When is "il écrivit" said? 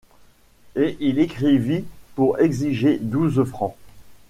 0.99-1.85